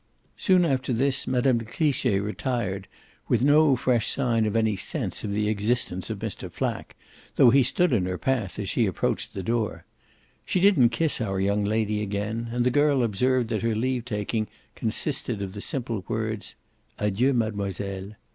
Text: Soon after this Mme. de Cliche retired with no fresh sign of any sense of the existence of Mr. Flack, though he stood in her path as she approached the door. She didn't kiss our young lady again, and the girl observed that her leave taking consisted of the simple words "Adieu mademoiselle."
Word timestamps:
Soon 0.35 0.65
after 0.65 0.93
this 0.93 1.27
Mme. 1.27 1.59
de 1.59 1.63
Cliche 1.65 2.19
retired 2.19 2.87
with 3.27 3.43
no 3.43 3.75
fresh 3.75 4.07
sign 4.09 4.47
of 4.47 4.55
any 4.55 4.75
sense 4.75 5.23
of 5.23 5.31
the 5.31 5.47
existence 5.47 6.09
of 6.09 6.17
Mr. 6.17 6.51
Flack, 6.51 6.95
though 7.35 7.51
he 7.51 7.61
stood 7.61 7.93
in 7.93 8.07
her 8.07 8.17
path 8.17 8.57
as 8.57 8.67
she 8.67 8.87
approached 8.87 9.35
the 9.35 9.43
door. 9.43 9.85
She 10.43 10.59
didn't 10.59 10.89
kiss 10.89 11.21
our 11.21 11.39
young 11.39 11.63
lady 11.63 12.01
again, 12.01 12.47
and 12.51 12.65
the 12.65 12.71
girl 12.71 13.03
observed 13.03 13.49
that 13.51 13.61
her 13.61 13.75
leave 13.75 14.03
taking 14.05 14.47
consisted 14.73 15.39
of 15.39 15.53
the 15.53 15.61
simple 15.61 16.03
words 16.07 16.55
"Adieu 16.97 17.31
mademoiselle." 17.31 18.13